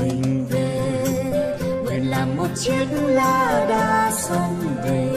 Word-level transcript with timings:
mình 0.00 0.44
về. 0.50 0.94
Nguyện 1.84 2.10
làm 2.10 2.36
một 2.36 2.46
chiếc 2.54 2.86
lá 2.92 3.66
đa 3.68 4.10
sông 4.12 4.54
về. 4.84 5.08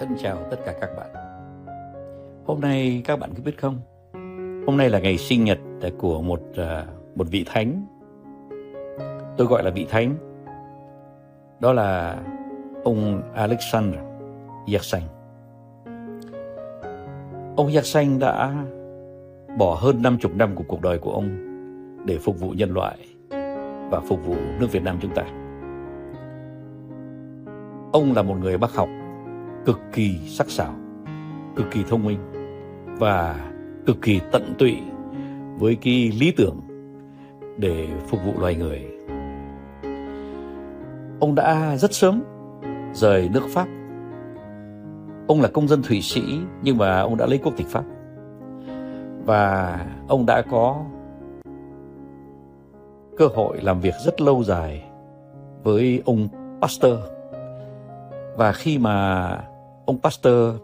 Thân 0.00 0.16
chào 0.22 0.36
tất 0.50 0.56
cả 0.66 0.74
các 0.80 0.90
bạn. 0.96 1.10
Hôm 2.46 2.60
nay 2.60 3.02
các 3.04 3.18
bạn 3.18 3.30
có 3.36 3.42
biết 3.44 3.58
không? 3.60 3.80
Hôm 4.66 4.76
nay 4.76 4.90
là 4.90 4.98
ngày 4.98 5.18
sinh 5.18 5.44
nhật 5.44 5.58
của 5.98 6.22
một 6.22 6.40
à, 6.56 6.86
một 7.14 7.26
vị 7.30 7.44
thánh. 7.46 7.86
Tôi 9.36 9.46
gọi 9.46 9.62
là 9.62 9.70
vị 9.70 9.86
thánh. 9.90 10.14
Đó 11.60 11.72
là 11.72 12.18
ông 12.84 13.22
Alexander 13.34 14.00
Yersin 14.72 15.02
ông 17.60 17.68
Yersin 17.68 18.18
đã 18.18 18.64
bỏ 19.58 19.74
hơn 19.80 20.02
50 20.02 20.32
năm 20.34 20.54
của 20.54 20.64
cuộc 20.68 20.82
đời 20.82 20.98
của 20.98 21.12
ông 21.12 21.49
để 22.04 22.18
phục 22.18 22.40
vụ 22.40 22.50
nhân 22.50 22.74
loại 22.74 22.98
và 23.90 24.00
phục 24.00 24.26
vụ 24.26 24.34
nước 24.60 24.72
Việt 24.72 24.82
Nam 24.82 24.96
chúng 25.00 25.14
ta. 25.14 25.22
Ông 27.92 28.12
là 28.16 28.22
một 28.22 28.36
người 28.40 28.58
bác 28.58 28.74
học 28.74 28.88
cực 29.66 29.80
kỳ 29.92 30.18
sắc 30.28 30.50
sảo, 30.50 30.74
cực 31.56 31.66
kỳ 31.70 31.84
thông 31.88 32.04
minh 32.04 32.18
và 32.98 33.50
cực 33.86 34.02
kỳ 34.02 34.20
tận 34.32 34.54
tụy 34.58 34.76
với 35.58 35.76
cái 35.82 36.12
lý 36.20 36.32
tưởng 36.36 36.60
để 37.58 37.88
phục 38.08 38.20
vụ 38.24 38.32
loài 38.40 38.54
người. 38.54 38.86
Ông 41.20 41.34
đã 41.34 41.76
rất 41.76 41.92
sớm 41.94 42.22
rời 42.92 43.28
nước 43.34 43.42
Pháp. 43.48 43.68
Ông 45.26 45.40
là 45.40 45.48
công 45.48 45.68
dân 45.68 45.82
Thụy 45.82 46.00
Sĩ 46.00 46.22
nhưng 46.62 46.78
mà 46.78 47.00
ông 47.00 47.16
đã 47.16 47.26
lấy 47.26 47.38
quốc 47.38 47.52
tịch 47.56 47.66
Pháp 47.66 47.84
và 49.26 49.78
ông 50.08 50.26
đã 50.26 50.42
có 50.42 50.84
cơ 53.20 53.28
hội 53.34 53.58
làm 53.62 53.80
việc 53.80 53.94
rất 54.04 54.20
lâu 54.20 54.44
dài 54.44 54.82
với 55.62 56.02
ông 56.04 56.28
Pasteur. 56.60 56.98
Và 58.36 58.52
khi 58.52 58.78
mà 58.78 59.38
ông 59.84 59.98
Pasteur 60.02 60.56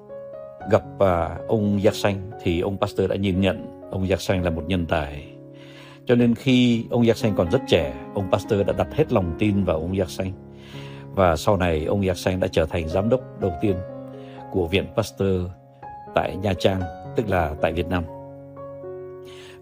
gặp 0.71 0.83
và 0.99 1.39
ông 1.49 1.81
Yersin 1.85 2.17
thì 2.43 2.61
ông 2.61 2.77
Pasteur 2.81 3.11
đã 3.11 3.17
nhìn 3.17 3.41
nhận 3.41 3.89
ông 3.91 4.07
Yersin 4.09 4.43
là 4.43 4.51
một 4.51 4.63
nhân 4.67 4.87
tài. 4.87 5.27
Cho 6.07 6.15
nên 6.15 6.35
khi 6.35 6.85
ông 6.91 7.03
Yersin 7.03 7.35
còn 7.37 7.51
rất 7.51 7.61
trẻ, 7.69 7.95
ông 8.15 8.31
Pasteur 8.33 8.67
đã 8.67 8.73
đặt 8.73 8.89
hết 8.93 9.13
lòng 9.13 9.35
tin 9.39 9.65
vào 9.65 9.77
ông 9.77 9.93
Yersin 9.93 10.33
và 11.15 11.37
sau 11.37 11.57
này, 11.57 11.85
ông 11.85 12.01
Yersin 12.01 12.41
đã 12.41 12.49
trở 12.53 12.67
thành 12.67 12.89
giám 12.89 13.09
đốc 13.09 13.21
đầu 13.41 13.53
tiên 13.61 13.77
của 14.53 14.67
viện 14.67 14.87
Pasteur 14.97 15.43
tại 16.15 16.37
Nha 16.37 16.55
Trang, 16.59 16.81
tức 17.17 17.29
là 17.29 17.55
tại 17.61 17.73
Việt 17.73 17.87
Nam. 17.89 18.05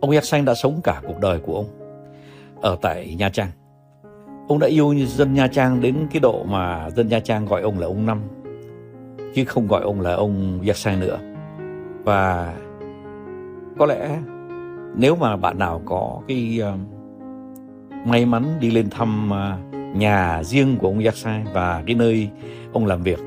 Ông 0.00 0.10
Yersin 0.10 0.44
đã 0.44 0.54
sống 0.54 0.80
cả 0.84 1.02
cuộc 1.06 1.18
đời 1.20 1.38
của 1.38 1.54
ông 1.54 1.83
ở 2.64 2.76
tại 2.82 3.14
Nha 3.18 3.28
Trang. 3.28 3.48
Ông 4.48 4.58
đã 4.58 4.66
yêu 4.66 4.94
dân 4.94 5.34
Nha 5.34 5.46
Trang 5.46 5.80
đến 5.80 5.96
cái 6.10 6.20
độ 6.20 6.44
mà 6.44 6.90
dân 6.90 7.08
Nha 7.08 7.20
Trang 7.20 7.46
gọi 7.46 7.62
ông 7.62 7.78
là 7.78 7.86
ông 7.86 8.06
Năm, 8.06 8.20
chứ 9.34 9.44
không 9.44 9.66
gọi 9.66 9.82
ông 9.82 10.00
là 10.00 10.14
ông 10.14 10.60
Yersin 10.64 11.00
nữa. 11.00 11.18
Và 12.04 12.54
có 13.78 13.86
lẽ 13.86 14.18
nếu 14.96 15.16
mà 15.16 15.36
bạn 15.36 15.58
nào 15.58 15.82
có 15.84 16.20
cái 16.28 16.60
uh, 16.62 16.80
may 18.06 18.26
mắn 18.26 18.44
đi 18.60 18.70
lên 18.70 18.90
thăm 18.90 19.30
uh, 19.30 19.74
nhà 19.96 20.42
riêng 20.42 20.76
của 20.78 20.88
ông 20.88 20.98
Yersin 20.98 21.44
và 21.54 21.82
cái 21.86 21.96
nơi 21.96 22.28
ông 22.72 22.86
làm 22.86 23.02
việc 23.02 23.18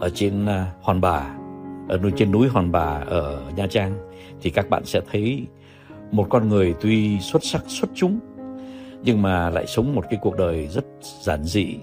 ở 0.00 0.10
trên 0.14 0.44
uh, 0.44 0.50
Hòn 0.82 1.00
Bà, 1.00 1.34
ở 1.88 1.98
trên 2.16 2.32
núi 2.32 2.48
Hòn 2.48 2.72
Bà 2.72 3.02
ở 3.06 3.42
Nha 3.56 3.66
Trang 3.70 3.92
thì 4.40 4.50
các 4.50 4.70
bạn 4.70 4.84
sẽ 4.84 5.00
thấy 5.10 5.46
một 6.12 6.26
con 6.30 6.48
người 6.48 6.74
tuy 6.80 7.20
xuất 7.20 7.44
sắc 7.44 7.62
xuất 7.66 7.90
chúng 7.94 8.18
nhưng 9.06 9.22
mà 9.22 9.50
lại 9.50 9.66
sống 9.66 9.94
một 9.94 10.04
cái 10.10 10.18
cuộc 10.22 10.36
đời 10.36 10.66
rất 10.66 10.84
giản 11.00 11.44
dị. 11.44 11.76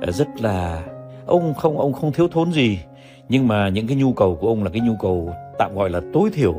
Ờ, 0.00 0.12
rất 0.12 0.28
là 0.40 0.84
ông 1.26 1.54
không 1.54 1.78
ông 1.78 1.92
không 1.92 2.12
thiếu 2.12 2.28
thốn 2.28 2.52
gì. 2.52 2.80
Nhưng 3.28 3.48
mà 3.48 3.68
những 3.68 3.86
cái 3.86 3.96
nhu 3.96 4.12
cầu 4.12 4.38
của 4.40 4.48
ông 4.48 4.64
là 4.64 4.70
cái 4.70 4.80
nhu 4.80 4.96
cầu 5.00 5.34
tạm 5.58 5.74
gọi 5.74 5.90
là 5.90 6.00
tối 6.12 6.30
thiểu. 6.32 6.54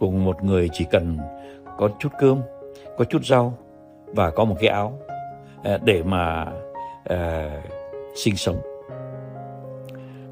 Của 0.00 0.10
một 0.10 0.44
người 0.44 0.70
chỉ 0.72 0.86
cần 0.90 1.18
có 1.78 1.88
chút 1.98 2.08
cơm 2.18 2.40
có 2.98 3.04
chút 3.04 3.24
rau 3.24 3.54
và 4.06 4.30
có 4.30 4.44
một 4.44 4.56
cái 4.60 4.68
áo 4.68 4.98
ờ, 5.64 5.78
để 5.84 6.02
mà 6.02 6.46
uh, 7.12 7.16
sinh 8.14 8.36
sống. 8.36 8.56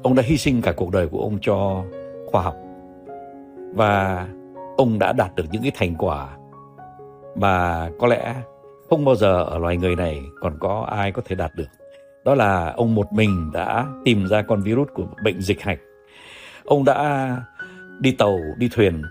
Ông 0.03 0.15
đã 0.15 0.23
hy 0.25 0.37
sinh 0.37 0.61
cả 0.61 0.71
cuộc 0.71 0.91
đời 0.91 1.07
của 1.07 1.19
ông 1.19 1.37
cho 1.41 1.83
khoa 2.31 2.41
học. 2.41 2.55
Và 3.73 4.27
ông 4.77 4.99
đã 4.99 5.13
đạt 5.13 5.35
được 5.35 5.45
những 5.51 5.61
cái 5.61 5.71
thành 5.75 5.95
quả 5.97 6.37
mà 7.35 7.89
có 7.99 8.07
lẽ 8.07 8.35
không 8.89 9.05
bao 9.05 9.15
giờ 9.15 9.43
ở 9.43 9.57
loài 9.57 9.77
người 9.77 9.95
này 9.95 10.23
còn 10.41 10.57
có 10.59 10.87
ai 10.91 11.11
có 11.11 11.21
thể 11.25 11.35
đạt 11.35 11.55
được. 11.55 11.67
Đó 12.25 12.35
là 12.35 12.73
ông 12.77 12.95
một 12.95 13.13
mình 13.13 13.51
đã 13.53 13.87
tìm 14.05 14.27
ra 14.27 14.41
con 14.41 14.61
virus 14.61 14.87
của 14.93 15.07
bệnh 15.23 15.41
dịch 15.41 15.61
hạch. 15.61 15.79
Ông 16.63 16.85
đã 16.85 17.29
đi 17.99 18.11
tàu, 18.11 18.39
đi 18.57 18.69
thuyền 18.71 19.01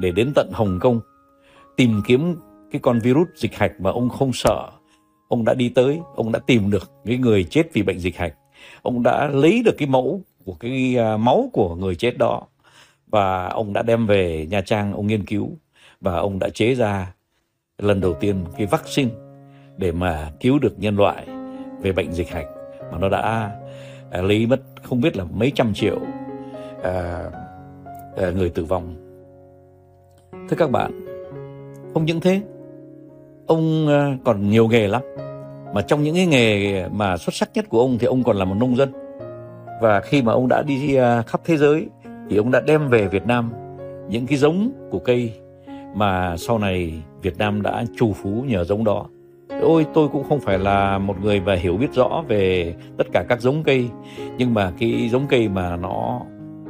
để 0.00 0.10
đến 0.10 0.32
tận 0.34 0.50
Hồng 0.52 0.78
Kông 0.80 1.00
tìm 1.76 2.02
kiếm 2.06 2.36
cái 2.72 2.80
con 2.80 2.98
virus 2.98 3.28
dịch 3.34 3.54
hạch 3.54 3.80
mà 3.80 3.90
ông 3.90 4.08
không 4.08 4.32
sợ. 4.32 4.70
Ông 5.28 5.44
đã 5.44 5.54
đi 5.54 5.68
tới, 5.68 6.00
ông 6.14 6.32
đã 6.32 6.38
tìm 6.46 6.70
được 6.70 6.90
cái 7.04 7.18
người 7.18 7.44
chết 7.44 7.62
vì 7.72 7.82
bệnh 7.82 7.98
dịch 7.98 8.16
hạch. 8.16 8.34
Ông 8.82 9.02
đã 9.02 9.26
lấy 9.26 9.62
được 9.64 9.74
cái 9.78 9.88
mẫu 9.88 10.20
của 10.44 10.54
cái 10.54 10.96
à, 10.98 11.16
máu 11.16 11.50
của 11.52 11.74
người 11.74 11.94
chết 11.94 12.18
đó 12.18 12.42
và 13.06 13.48
ông 13.48 13.72
đã 13.72 13.82
đem 13.82 14.06
về 14.06 14.46
Nha 14.50 14.60
Trang 14.60 14.92
ông 14.92 15.06
nghiên 15.06 15.26
cứu 15.26 15.58
và 16.00 16.16
ông 16.16 16.38
đã 16.38 16.48
chế 16.48 16.74
ra 16.74 17.12
lần 17.82 18.00
đầu 18.00 18.14
tiên 18.14 18.44
cái 18.56 18.66
vaccine 18.66 19.10
để 19.76 19.92
mà 19.92 20.30
cứu 20.40 20.58
được 20.58 20.78
nhân 20.78 20.96
loại 20.96 21.26
về 21.80 21.92
bệnh 21.92 22.12
dịch 22.12 22.28
hạch 22.28 22.46
mà 22.92 22.98
nó 22.98 23.08
đã 23.08 23.50
à, 24.10 24.22
lấy 24.22 24.46
mất 24.46 24.60
không 24.82 25.00
biết 25.00 25.16
là 25.16 25.24
mấy 25.24 25.52
trăm 25.54 25.74
triệu 25.74 25.98
à, 26.82 27.24
à, 28.16 28.30
người 28.30 28.50
tử 28.50 28.64
vong. 28.64 28.94
Thưa 30.32 30.56
các 30.56 30.70
bạn, 30.70 31.06
không 31.94 32.04
những 32.04 32.20
thế, 32.20 32.40
ông 33.46 33.88
à, 33.88 34.18
còn 34.24 34.50
nhiều 34.50 34.68
nghề 34.68 34.88
lắm. 34.88 35.02
Mà 35.74 35.82
trong 35.82 36.02
những 36.02 36.14
cái 36.14 36.26
nghề 36.26 36.88
mà 36.88 37.16
xuất 37.16 37.34
sắc 37.34 37.50
nhất 37.54 37.64
của 37.68 37.80
ông 37.80 37.98
thì 37.98 38.06
ông 38.06 38.22
còn 38.22 38.36
là 38.36 38.44
một 38.44 38.54
nông 38.60 38.76
dân. 38.76 38.92
Và 39.80 40.00
khi 40.00 40.22
mà 40.22 40.32
ông 40.32 40.48
đã 40.48 40.62
đi 40.62 40.94
à, 40.94 41.22
khắp 41.22 41.40
thế 41.44 41.56
giới 41.56 41.86
thì 42.30 42.36
ông 42.36 42.50
đã 42.50 42.60
đem 42.60 42.88
về 42.88 43.08
Việt 43.08 43.26
Nam 43.26 43.52
những 44.08 44.26
cái 44.26 44.38
giống 44.38 44.72
của 44.90 44.98
cây 44.98 45.32
mà 45.94 46.36
sau 46.36 46.58
này 46.58 47.02
Việt 47.22 47.38
Nam 47.38 47.62
đã 47.62 47.84
trù 47.96 48.12
phú 48.12 48.44
nhờ 48.46 48.64
giống 48.64 48.84
đó. 48.84 49.06
Ôi 49.60 49.86
tôi 49.94 50.08
cũng 50.08 50.24
không 50.28 50.40
phải 50.40 50.58
là 50.58 50.98
một 50.98 51.16
người 51.22 51.40
và 51.40 51.54
hiểu 51.54 51.76
biết 51.76 51.92
rõ 51.92 52.22
về 52.28 52.74
tất 52.98 53.06
cả 53.12 53.24
các 53.28 53.40
giống 53.40 53.62
cây 53.62 53.88
nhưng 54.38 54.54
mà 54.54 54.72
cái 54.78 55.08
giống 55.08 55.26
cây 55.28 55.48
mà 55.48 55.76
nó 55.76 56.20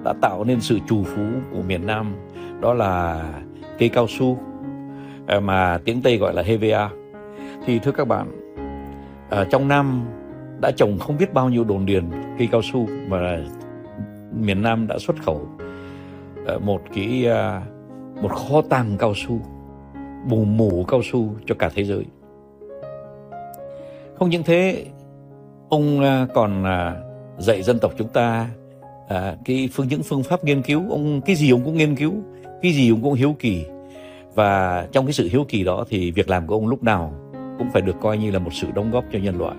đã 0.04 0.14
tạo 0.20 0.44
nên 0.44 0.60
sự 0.60 0.78
trù 0.88 1.04
phú 1.04 1.22
của 1.52 1.62
miền 1.62 1.86
Nam 1.86 2.14
đó 2.60 2.74
là 2.74 3.24
cây 3.78 3.88
cao 3.88 4.06
su 4.08 4.38
à, 5.26 5.40
mà 5.40 5.78
tiếng 5.84 6.02
Tây 6.02 6.16
gọi 6.16 6.34
là 6.34 6.42
Hevea. 6.42 6.90
Thì 7.66 7.78
thưa 7.78 7.92
các 7.92 8.08
bạn, 8.08 8.54
ở 9.30 9.44
trong 9.44 9.68
Nam 9.68 10.04
đã 10.60 10.70
trồng 10.70 10.98
không 10.98 11.18
biết 11.18 11.32
bao 11.32 11.48
nhiêu 11.48 11.64
đồn 11.64 11.86
điền 11.86 12.04
cây 12.38 12.48
cao 12.52 12.62
su 12.62 12.88
mà 13.08 13.38
miền 14.40 14.62
Nam 14.62 14.86
đã 14.86 14.98
xuất 14.98 15.16
khẩu 15.24 15.48
à, 16.46 16.54
một 16.64 16.82
cái 16.94 17.26
một 18.22 18.32
kho 18.32 18.62
tàng 18.62 18.96
cao 18.98 19.12
su 19.14 19.40
bù 20.28 20.44
mủ 20.44 20.84
cao 20.88 21.00
su 21.12 21.28
cho 21.46 21.54
cả 21.58 21.70
thế 21.74 21.84
giới. 21.84 22.04
Không 24.18 24.30
những 24.30 24.42
thế 24.42 24.84
ông 25.68 26.00
à, 26.00 26.26
còn 26.34 26.64
à, 26.64 26.96
dạy 27.38 27.62
dân 27.62 27.78
tộc 27.78 27.92
chúng 27.98 28.08
ta 28.08 28.48
à, 29.08 29.36
cái 29.44 29.68
phương 29.72 29.88
những 29.88 30.02
phương 30.02 30.22
pháp 30.22 30.44
nghiên 30.44 30.62
cứu. 30.62 30.90
Ông 30.90 31.20
cái 31.20 31.36
gì 31.36 31.50
ông 31.50 31.62
cũng 31.64 31.76
nghiên 31.76 31.96
cứu 31.96 32.12
cái 32.62 32.72
gì 32.72 32.90
ông 32.90 33.02
cũng 33.02 33.14
hiếu 33.14 33.36
kỳ. 33.38 33.64
Và 34.34 34.86
trong 34.92 35.06
cái 35.06 35.12
sự 35.12 35.28
hiếu 35.32 35.44
kỳ 35.48 35.64
đó 35.64 35.84
thì 35.88 36.10
việc 36.10 36.30
làm 36.30 36.46
của 36.46 36.54
ông 36.54 36.68
lúc 36.68 36.82
nào 36.82 37.12
cũng 37.58 37.70
phải 37.72 37.82
được 37.82 37.96
coi 38.00 38.18
như 38.18 38.30
là 38.30 38.38
một 38.38 38.52
sự 38.52 38.66
đóng 38.74 38.90
góp 38.90 39.04
cho 39.12 39.18
nhân 39.18 39.38
loại. 39.38 39.56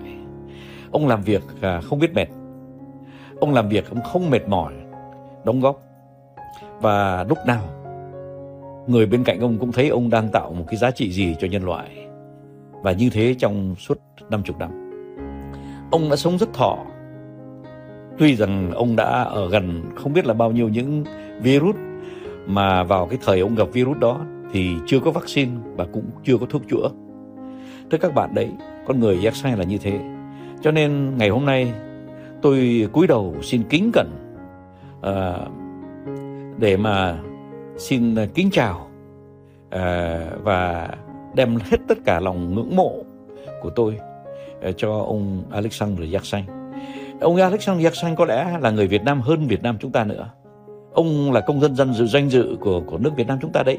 Ông 0.90 1.06
làm 1.06 1.22
việc 1.22 1.42
không 1.82 1.98
biết 1.98 2.14
mệt. 2.14 2.28
Ông 3.40 3.54
làm 3.54 3.68
việc 3.68 3.90
ông 3.90 4.00
không 4.02 4.30
mệt 4.30 4.48
mỏi, 4.48 4.72
đóng 5.44 5.60
góp. 5.60 5.82
Và 6.80 7.24
lúc 7.28 7.38
nào 7.46 7.62
người 8.86 9.06
bên 9.06 9.24
cạnh 9.24 9.40
ông 9.40 9.58
cũng 9.58 9.72
thấy 9.72 9.88
ông 9.88 10.10
đang 10.10 10.28
tạo 10.28 10.52
một 10.52 10.64
cái 10.68 10.76
giá 10.76 10.90
trị 10.90 11.10
gì 11.10 11.36
cho 11.40 11.48
nhân 11.48 11.64
loại. 11.64 12.06
Và 12.82 12.92
như 12.92 13.10
thế 13.10 13.34
trong 13.38 13.74
suốt 13.78 13.98
50 14.30 14.56
năm. 14.58 14.70
Ông 15.90 16.10
đã 16.10 16.16
sống 16.16 16.38
rất 16.38 16.52
thọ. 16.52 16.78
Tuy 18.18 18.36
rằng 18.36 18.72
ông 18.72 18.96
đã 18.96 19.22
ở 19.22 19.48
gần 19.48 19.82
không 19.94 20.12
biết 20.12 20.26
là 20.26 20.34
bao 20.34 20.52
nhiêu 20.52 20.68
những 20.68 21.04
virus 21.42 21.76
mà 22.46 22.84
vào 22.84 23.06
cái 23.06 23.18
thời 23.24 23.40
ông 23.40 23.54
gặp 23.54 23.68
virus 23.72 23.98
đó 23.98 24.20
thì 24.52 24.74
chưa 24.86 25.00
có 25.00 25.10
vaccine 25.10 25.52
và 25.76 25.86
cũng 25.92 26.04
chưa 26.24 26.38
có 26.38 26.46
thuốc 26.46 26.62
chữa. 26.68 26.88
Thưa 27.90 27.98
các 27.98 28.14
bạn 28.14 28.34
đấy, 28.34 28.48
con 28.86 29.00
người 29.00 29.18
giác 29.18 29.36
sai 29.36 29.56
là 29.56 29.64
như 29.64 29.78
thế. 29.78 30.00
Cho 30.62 30.70
nên 30.70 31.18
ngày 31.18 31.28
hôm 31.28 31.46
nay 31.46 31.72
tôi 32.42 32.88
cúi 32.92 33.06
đầu 33.06 33.34
xin 33.42 33.62
kính 33.62 33.90
cẩn 33.92 34.10
uh, 34.98 35.48
để 36.58 36.76
mà 36.76 37.18
xin 37.76 38.14
ờ, 38.14 38.26
kính 38.34 38.50
chào 38.52 38.86
ờ, 39.70 40.20
và 40.42 40.90
đem 41.34 41.56
hết 41.70 41.76
tất 41.88 41.98
cả 42.04 42.20
lòng 42.20 42.54
ngưỡng 42.54 42.76
mộ 42.76 42.92
của 43.62 43.70
tôi 43.70 43.98
ờ, 44.62 44.72
cho 44.72 44.98
ông 44.98 45.42
Alexander 45.50 46.14
Yaxanh. 46.14 46.44
Ông 47.20 47.36
Alexander 47.36 47.84
Yaxanh 47.84 48.16
có 48.16 48.24
lẽ 48.24 48.58
là 48.60 48.70
người 48.70 48.86
Việt 48.86 49.02
Nam 49.02 49.20
hơn 49.20 49.46
Việt 49.46 49.62
Nam 49.62 49.76
chúng 49.80 49.92
ta 49.92 50.04
nữa. 50.04 50.30
Ông 50.92 51.32
là 51.32 51.40
công 51.40 51.60
dân 51.60 51.76
dân 51.76 51.94
dự, 51.94 52.06
danh 52.06 52.30
dự 52.30 52.56
của 52.60 52.80
của 52.86 52.98
nước 52.98 53.10
Việt 53.16 53.26
Nam 53.26 53.38
chúng 53.42 53.52
ta 53.52 53.62
đấy. 53.62 53.78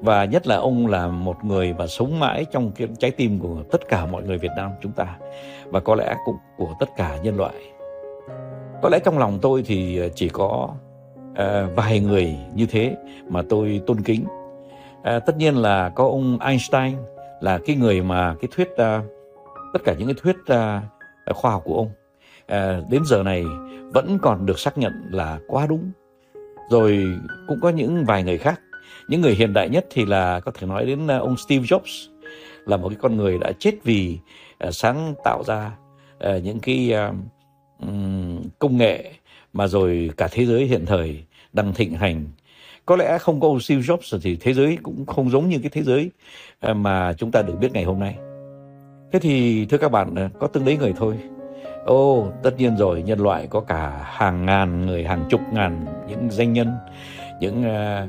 Và 0.00 0.24
nhất 0.24 0.46
là 0.46 0.56
ông 0.56 0.86
là 0.86 1.08
một 1.08 1.44
người 1.44 1.74
mà 1.78 1.86
sống 1.86 2.20
mãi 2.20 2.46
trong 2.52 2.72
cái 2.76 2.88
trái 2.98 3.10
tim 3.10 3.38
của 3.38 3.56
tất 3.70 3.88
cả 3.88 4.06
mọi 4.06 4.22
người 4.22 4.38
Việt 4.38 4.52
Nam 4.56 4.70
chúng 4.82 4.92
ta, 4.92 5.18
và 5.66 5.80
có 5.80 5.94
lẽ 5.94 6.14
cũng 6.24 6.36
của 6.56 6.74
tất 6.80 6.88
cả 6.96 7.18
nhân 7.22 7.36
loại. 7.36 7.54
Có 8.82 8.88
lẽ 8.88 8.98
trong 9.04 9.18
lòng 9.18 9.38
tôi 9.42 9.62
thì 9.66 10.00
chỉ 10.14 10.28
có 10.28 10.68
à, 11.38 11.68
vài 11.76 12.00
người 12.00 12.36
như 12.54 12.66
thế 12.66 12.96
mà 13.28 13.42
tôi 13.48 13.80
tôn 13.86 14.02
kính. 14.02 14.24
à, 15.02 15.18
tất 15.18 15.36
nhiên 15.36 15.56
là 15.56 15.88
có 15.88 16.04
ông 16.04 16.38
Einstein 16.40 16.96
là 17.40 17.58
cái 17.66 17.76
người 17.76 18.02
mà 18.02 18.34
cái 18.40 18.48
thuyết 18.56 18.76
à, 18.76 19.02
tất 19.72 19.78
cả 19.84 19.94
những 19.98 20.08
cái 20.08 20.14
thuyết 20.22 20.36
à, 20.46 20.82
khoa 21.34 21.50
học 21.50 21.62
của 21.64 21.76
ông 21.76 21.90
à, 22.46 22.80
đến 22.90 23.02
giờ 23.04 23.22
này 23.22 23.44
vẫn 23.94 24.18
còn 24.22 24.46
được 24.46 24.58
xác 24.58 24.78
nhận 24.78 24.92
là 25.10 25.38
quá 25.48 25.66
đúng. 25.66 25.90
Rồi 26.70 27.04
cũng 27.48 27.60
có 27.62 27.68
những 27.68 28.04
vài 28.04 28.22
người 28.22 28.38
khác, 28.38 28.60
những 29.08 29.20
người 29.20 29.34
hiện 29.34 29.52
đại 29.52 29.68
nhất 29.68 29.86
thì 29.90 30.06
là 30.06 30.40
có 30.40 30.52
thể 30.54 30.66
nói 30.66 30.86
đến 30.86 31.06
ông 31.06 31.36
Steve 31.36 31.64
Jobs 31.64 32.08
là 32.66 32.76
một 32.76 32.88
cái 32.88 32.98
con 33.00 33.16
người 33.16 33.38
đã 33.38 33.52
chết 33.58 33.72
vì 33.84 34.18
uh, 34.68 34.74
sáng 34.74 35.14
tạo 35.24 35.42
ra 35.46 35.76
uh, 36.16 36.42
những 36.42 36.60
cái 36.60 36.92
uh, 37.08 37.14
um, 37.80 38.42
công 38.58 38.76
nghệ 38.76 39.12
mà 39.52 39.66
rồi 39.66 40.10
cả 40.16 40.28
thế 40.30 40.46
giới 40.46 40.64
hiện 40.64 40.86
thời 40.86 41.24
đang 41.52 41.74
thịnh 41.74 41.94
hành 41.94 42.24
có 42.86 42.96
lẽ 42.96 43.18
không 43.18 43.40
có 43.40 43.48
ông 43.48 43.60
Steve 43.60 43.82
Jobs 43.82 44.18
thì 44.22 44.36
thế 44.36 44.52
giới 44.52 44.78
cũng 44.82 45.06
không 45.06 45.30
giống 45.30 45.48
như 45.48 45.58
cái 45.58 45.70
thế 45.70 45.82
giới 45.82 46.10
à, 46.60 46.74
mà 46.74 47.12
chúng 47.12 47.30
ta 47.30 47.42
được 47.42 47.54
biết 47.60 47.72
ngày 47.72 47.84
hôm 47.84 48.00
nay 48.00 48.18
Thế 49.12 49.18
thì 49.18 49.66
thưa 49.66 49.78
các 49.78 49.88
bạn 49.88 50.14
à, 50.14 50.30
có 50.38 50.46
từng 50.46 50.64
đấy 50.64 50.76
người 50.76 50.94
thôi. 50.96 51.14
Ô, 51.84 52.20
oh, 52.20 52.32
tất 52.42 52.50
nhiên 52.58 52.76
rồi, 52.76 53.02
nhân 53.02 53.20
loại 53.20 53.46
có 53.46 53.60
cả 53.60 54.00
hàng 54.04 54.46
ngàn 54.46 54.86
người, 54.86 55.04
hàng 55.04 55.24
chục 55.30 55.40
ngàn 55.52 55.86
những 56.08 56.30
danh 56.30 56.52
nhân, 56.52 56.72
những 57.40 57.64
uh, 57.64 58.08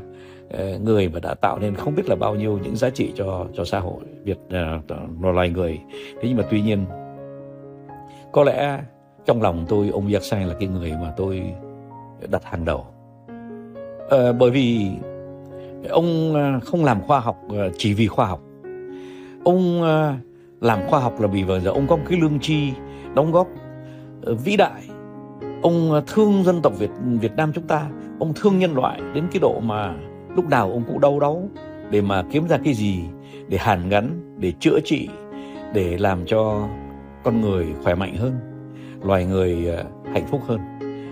uh, 0.54 0.82
người 0.82 1.10
mà 1.10 1.20
đã 1.20 1.34
tạo 1.34 1.60
nên 1.60 1.76
không 1.76 1.96
biết 1.96 2.10
là 2.10 2.16
bao 2.16 2.36
nhiêu 2.36 2.60
những 2.64 2.76
giá 2.76 2.90
trị 2.90 3.12
cho 3.16 3.48
cho 3.54 3.66
xã 3.66 3.80
hội 3.80 4.04
Việt 4.24 4.38
uh, 4.48 5.36
loài 5.36 5.50
người. 5.50 5.80
Thế 5.90 6.22
nhưng 6.22 6.38
mà 6.38 6.44
tuy 6.50 6.62
nhiên 6.62 6.86
có 8.32 8.44
lẽ 8.44 8.80
trong 9.26 9.42
lòng 9.42 9.66
tôi 9.70 9.90
ông 9.90 10.12
Giác 10.12 10.24
Sang 10.24 10.48
là 10.48 10.56
cái 10.60 10.70
người 10.70 10.92
mà 10.92 11.14
tôi 11.18 11.54
đặt 12.30 12.44
hàng 12.44 12.66
đầu. 12.66 12.86
à, 14.10 14.32
bởi 14.40 14.52
vì 14.52 14.92
ông 15.90 16.34
ờ, 16.34 16.60
không 16.60 16.86
làm 16.86 17.02
khoa 17.02 17.20
học 17.20 17.38
ờ, 17.50 17.70
chỉ 17.78 17.94
vì 17.94 18.08
khoa 18.08 18.26
học. 18.26 18.42
Ông 19.44 19.82
làm 20.62 20.80
khoa 20.88 21.00
học 21.00 21.22
là 21.22 21.28
vì 21.28 21.44
bây 21.44 21.62
giờ 21.62 21.72
ông 21.72 21.88
có 21.88 21.96
một 21.96 22.04
cái 22.10 22.20
lương 22.22 22.40
tri 22.40 22.74
đóng 23.16 23.32
góp 23.32 23.48
vĩ 24.44 24.58
đại 24.58 24.82
ông 25.62 26.02
thương 26.08 26.44
dân 26.44 26.62
tộc 26.62 26.74
Việt 26.80 26.90
Việt 27.22 27.32
Nam 27.38 27.52
chúng 27.54 27.68
ta 27.68 27.90
ông 28.20 28.34
thương 28.36 28.60
nhân 28.60 28.74
loại 28.74 29.02
đến 29.14 29.28
cái 29.32 29.40
độ 29.40 29.60
mà 29.60 29.96
lúc 30.36 30.50
nào 30.50 30.72
ông 30.72 30.84
cũng 30.88 31.00
đau 31.00 31.20
đáu 31.20 31.50
để 31.92 32.02
mà 32.02 32.24
kiếm 32.32 32.48
ra 32.48 32.58
cái 32.64 32.74
gì 32.74 33.04
để 33.48 33.58
hàn 33.58 33.90
gắn 33.90 34.36
để 34.38 34.54
chữa 34.60 34.80
trị 34.86 35.10
để 35.74 35.98
làm 35.98 36.26
cho 36.26 36.68
con 37.24 37.42
người 37.42 37.68
khỏe 37.84 37.96
mạnh 37.96 38.16
hơn 38.16 38.49
loài 39.04 39.26
người 39.26 39.68
ờ, 39.68 39.84
hạnh 40.14 40.28
phúc 40.28 40.42
hơn. 40.48 40.60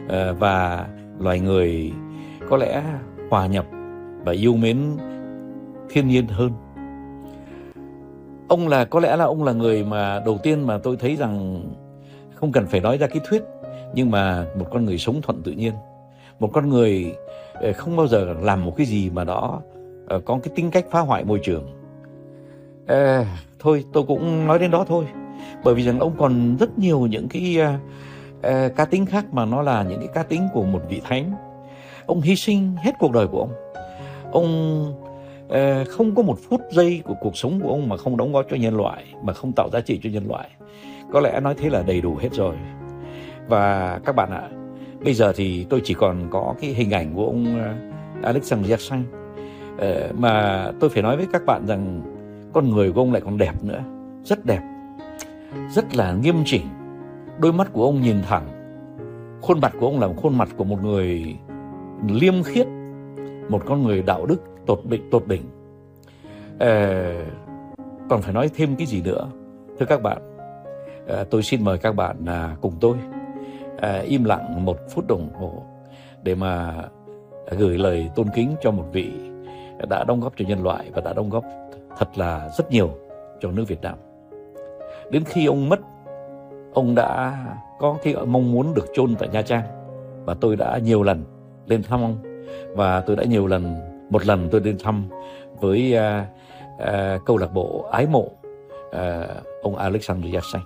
Ờ, 0.09 0.33
và 0.33 0.87
loài 1.19 1.39
người 1.39 1.91
có 2.49 2.57
lẽ 2.57 2.83
hòa 3.29 3.47
nhập 3.47 3.65
và 4.25 4.31
yêu 4.31 4.55
mến 4.55 4.77
thiên 5.89 6.07
nhiên 6.07 6.27
hơn. 6.27 6.51
Ông 8.47 8.67
là 8.67 8.85
có 8.85 8.99
lẽ 8.99 9.15
là 9.15 9.25
ông 9.25 9.43
là 9.43 9.53
người 9.53 9.83
mà 9.83 10.19
đầu 10.25 10.37
tiên 10.43 10.67
mà 10.67 10.77
tôi 10.77 10.97
thấy 10.97 11.15
rằng 11.15 11.61
không 12.33 12.51
cần 12.51 12.65
phải 12.65 12.79
nói 12.79 12.97
ra 12.97 13.07
cái 13.07 13.21
thuyết 13.29 13.43
nhưng 13.93 14.11
mà 14.11 14.45
một 14.59 14.65
con 14.71 14.85
người 14.85 14.97
sống 14.97 15.21
thuận 15.21 15.41
tự 15.43 15.51
nhiên 15.51 15.73
một 16.39 16.49
con 16.53 16.69
người 16.69 17.15
ờ, 17.53 17.73
không 17.73 17.95
bao 17.95 18.07
giờ 18.07 18.35
làm 18.41 18.65
một 18.65 18.73
cái 18.77 18.85
gì 18.85 19.09
mà 19.09 19.23
đó 19.23 19.61
có 20.25 20.39
cái 20.43 20.53
tính 20.55 20.71
cách 20.71 20.85
phá 20.91 20.99
hoại 20.99 21.25
môi 21.25 21.39
trường. 21.43 21.63
À, 22.87 23.25
thôi 23.59 23.83
tôi 23.93 24.03
cũng 24.07 24.47
nói 24.47 24.59
đến 24.59 24.71
đó 24.71 24.85
thôi 24.87 25.05
bởi 25.63 25.75
vì 25.75 25.83
rằng 25.83 25.99
ông 25.99 26.13
còn 26.17 26.57
rất 26.59 26.79
nhiều 26.79 26.99
những 26.99 27.27
cái 27.27 27.57
uh, 28.39 28.75
cá 28.75 28.85
tính 28.85 29.05
khác 29.05 29.25
mà 29.31 29.45
nó 29.45 29.61
là 29.61 29.83
những 29.83 29.99
cái 29.99 30.09
cá 30.13 30.23
tính 30.23 30.47
của 30.53 30.63
một 30.63 30.81
vị 30.89 31.01
thánh. 31.03 31.31
Ông 32.05 32.21
hy 32.21 32.35
sinh 32.35 32.75
hết 32.77 32.91
cuộc 32.99 33.11
đời 33.11 33.27
của 33.27 33.39
ông. 33.39 33.51
Ông 34.31 34.81
uh, 35.45 35.87
không 35.87 36.15
có 36.15 36.21
một 36.21 36.39
phút 36.49 36.61
giây 36.71 37.01
của 37.05 37.15
cuộc 37.21 37.37
sống 37.37 37.59
của 37.63 37.69
ông 37.69 37.89
mà 37.89 37.97
không 37.97 38.17
đóng 38.17 38.33
góp 38.33 38.45
cho 38.49 38.57
nhân 38.57 38.77
loại 38.77 39.03
mà 39.21 39.33
không 39.33 39.51
tạo 39.51 39.69
giá 39.69 39.79
trị 39.81 39.99
cho 40.03 40.09
nhân 40.09 40.27
loại. 40.27 40.49
Có 41.13 41.19
lẽ 41.19 41.39
nói 41.39 41.55
thế 41.57 41.69
là 41.69 41.83
đầy 41.87 42.01
đủ 42.01 42.15
hết 42.15 42.33
rồi. 42.33 42.55
Và 43.47 43.99
các 44.05 44.15
bạn 44.15 44.31
ạ 44.31 44.49
bây 45.03 45.13
giờ 45.13 45.33
thì 45.35 45.65
tôi 45.69 45.81
chỉ 45.83 45.93
còn 45.93 46.27
có 46.29 46.53
cái 46.61 46.69
hình 46.69 46.91
ảnh 46.91 47.15
của 47.15 47.25
ông 47.25 47.71
Alexander 48.23 48.71
Jackson. 48.71 49.03
Ờ, 49.77 50.11
mà 50.17 50.65
tôi 50.79 50.89
phải 50.89 51.03
nói 51.03 51.17
với 51.17 51.27
các 51.33 51.45
bạn 51.45 51.67
rằng 51.67 52.01
con 52.53 52.69
người 52.69 52.91
của 52.91 53.01
ông 53.01 53.13
lại 53.13 53.21
còn 53.21 53.37
đẹp 53.37 53.63
nữa 53.63 53.83
rất 54.23 54.45
đẹp 54.45 54.61
rất 55.69 55.95
là 55.95 56.13
nghiêm 56.13 56.35
chỉnh. 56.45 56.67
Đôi 57.39 57.53
mắt 57.53 57.73
của 57.73 57.85
ông 57.85 58.01
nhìn 58.01 58.17
thẳng. 58.27 58.47
Khuôn 59.41 59.61
mặt 59.61 59.73
của 59.79 59.87
ông 59.87 59.99
là 59.99 60.07
một 60.07 60.13
khuôn 60.17 60.37
mặt 60.37 60.49
của 60.57 60.63
một 60.63 60.83
người 60.83 61.35
liêm 62.07 62.43
khiết 62.43 62.67
một 63.49 63.61
con 63.65 63.83
người 63.83 64.01
đạo 64.01 64.25
đức 64.25 64.43
tột 64.65 64.81
đỉnh 64.89 65.09
tột 65.11 65.27
đỉnh. 65.27 65.43
À, 66.59 67.13
còn 68.09 68.21
phải 68.21 68.33
nói 68.33 68.49
thêm 68.55 68.75
cái 68.75 68.87
gì 68.87 69.01
nữa 69.01 69.29
thưa 69.79 69.85
các 69.85 70.01
bạn? 70.01 70.17
À, 71.07 71.23
tôi 71.29 71.43
xin 71.43 71.63
mời 71.63 71.77
các 71.77 71.95
bạn 71.95 72.25
à, 72.25 72.55
cùng 72.61 72.73
tôi 72.79 72.97
à, 73.77 73.99
im 73.99 74.23
lặng 74.23 74.65
một 74.65 74.77
phút 74.89 75.07
đồng 75.07 75.29
hồ 75.33 75.63
để 76.23 76.35
mà 76.35 76.83
gửi 77.57 77.77
lời 77.77 78.09
tôn 78.15 78.27
kính 78.35 78.55
cho 78.61 78.71
một 78.71 78.85
vị 78.91 79.11
đã 79.89 80.03
đóng 80.07 80.19
góp 80.19 80.33
cho 80.37 80.45
nhân 80.47 80.63
loại 80.63 80.91
và 80.93 81.01
đã 81.01 81.13
đóng 81.13 81.29
góp 81.29 81.43
thật 81.97 82.17
là 82.17 82.49
rất 82.57 82.71
nhiều 82.71 82.89
cho 83.39 83.51
nước 83.51 83.63
Việt 83.67 83.81
Nam. 83.81 84.06
Đến 85.11 85.23
khi 85.23 85.45
ông 85.45 85.69
mất, 85.69 85.79
ông 86.73 86.95
đã 86.95 87.37
có 87.79 87.97
cái 88.03 88.15
mong 88.25 88.51
muốn 88.51 88.73
được 88.73 88.85
chôn 88.93 89.15
tại 89.15 89.29
Nha 89.29 89.41
Trang. 89.41 89.63
Và 90.25 90.33
tôi 90.33 90.55
đã 90.55 90.77
nhiều 90.77 91.03
lần 91.03 91.23
lên 91.65 91.83
thăm 91.83 92.01
ông. 92.01 92.43
Và 92.75 93.01
tôi 93.01 93.15
đã 93.15 93.23
nhiều 93.23 93.47
lần 93.47 93.75
một 94.09 94.25
lần 94.25 94.47
tôi 94.51 94.61
đến 94.61 94.77
thăm 94.83 95.09
với 95.59 95.95
uh, 95.97 96.27
uh, 96.73 97.25
câu 97.25 97.37
lạc 97.37 97.53
bộ 97.53 97.89
ái 97.91 98.07
mộ 98.07 98.31
uh, 98.87 99.43
ông 99.61 99.75
Alexander 99.75 100.35
Yassin. 100.35 100.61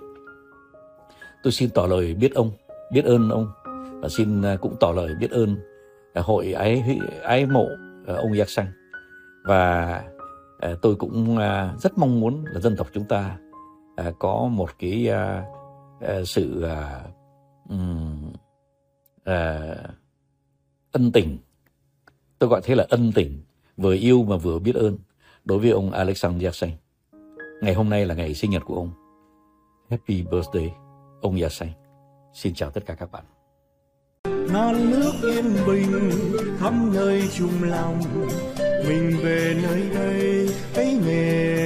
Tôi 1.42 1.52
xin 1.52 1.70
tỏ 1.70 1.86
lời 1.86 2.14
biết 2.14 2.34
ông, 2.34 2.50
biết 2.92 3.04
ơn 3.04 3.30
ông. 3.30 3.48
Và 4.00 4.08
xin 4.08 4.42
cũng 4.60 4.76
tỏ 4.80 4.92
lời 4.96 5.14
biết 5.20 5.30
ơn 5.30 5.56
hội 6.14 6.52
ái 6.52 7.00
ái 7.22 7.46
mộ 7.46 7.66
ông 8.06 8.32
Yassin. 8.38 8.66
Và 9.44 10.02
tôi 10.82 10.94
cũng 10.94 11.38
rất 11.78 11.98
mong 11.98 12.20
muốn 12.20 12.44
là 12.44 12.60
dân 12.60 12.76
tộc 12.76 12.86
chúng 12.92 13.04
ta 13.04 13.36
uh, 14.00 14.18
có 14.18 14.48
một 14.52 14.70
cái 14.78 15.08
uh, 15.10 15.44
uh, 16.20 16.28
sự 16.28 16.64
uh, 16.64 17.70
um, 17.70 18.32
uh, 19.20 19.90
ân 20.92 21.12
tình 21.12 21.38
Tôi 22.42 22.48
gọi 22.48 22.60
thế 22.64 22.74
là 22.74 22.86
ân 22.88 23.12
tình, 23.14 23.40
vừa 23.76 23.94
yêu 23.94 24.24
mà 24.24 24.36
vừa 24.36 24.58
biết 24.58 24.74
ơn 24.74 24.98
đối 25.44 25.58
với 25.58 25.70
ông 25.70 25.90
Alexander 25.90 26.44
Yatsen. 26.44 26.70
Ngày 27.60 27.74
hôm 27.74 27.90
nay 27.90 28.06
là 28.06 28.14
ngày 28.14 28.34
sinh 28.34 28.50
nhật 28.50 28.62
của 28.66 28.74
ông. 28.74 28.90
Happy 29.90 30.22
birthday, 30.22 30.72
ông 31.20 31.40
Yatsen. 31.40 31.68
Xin 32.34 32.54
chào 32.54 32.70
tất 32.70 32.86
cả 32.86 32.94
các 32.94 33.12
bạn. 33.12 33.24
non 34.52 34.90
nước 34.90 35.12
yên 35.22 35.44
bình 35.66 36.10
khắp 36.58 36.72
nơi 36.94 37.22
chung 37.38 37.62
lòng 37.62 38.00
mình 38.88 39.18
về 39.22 39.56
nơi 39.62 39.90
đây 39.94 40.48
ấy 40.74 41.00
miền 41.06 41.61